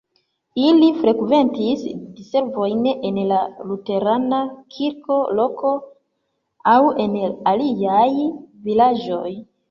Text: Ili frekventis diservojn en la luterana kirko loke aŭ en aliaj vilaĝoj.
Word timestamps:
Ili 0.67 0.85
frekventis 0.99 1.81
diservojn 2.19 2.87
en 3.09 3.19
la 3.31 3.41
luterana 3.71 4.39
kirko 4.77 5.17
loke 5.41 5.73
aŭ 6.73 6.79
en 7.05 7.19
aliaj 7.53 8.09
vilaĝoj. 8.71 9.35